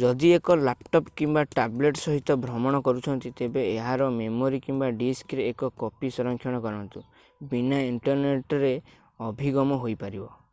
ଯଦି 0.00 0.28
ଏକ 0.34 0.54
ଲାପଟପ୍ 0.58 1.08
କିମ୍ବା 1.20 1.42
ଟାବଲେଟ୍ 1.54 1.96
ସହିତ 2.02 2.36
ଭ୍ରମଣ 2.44 2.80
କରୁଛନ୍ତି 2.88 3.32
ତେବେ 3.40 3.64
ଏହାର 3.70 4.08
ମେମୋରୀ 4.18 4.60
କିମ୍ବା 4.66 4.90
ଡିସ୍କରେ 5.00 5.46
ଏକ 5.54 5.70
କପି 5.84 6.12
ସଂରକ୍ଷଣ 6.18 6.60
କରନ୍ତୁ 6.68 7.02
ବିନା 7.56 7.80
ଇଣ୍ଟରନେଟ୍ 7.88 8.58
ରେ 8.66 8.70
ଅଭିଗମ 9.30 9.80
ହୋଇପାରିବ। 9.86 10.30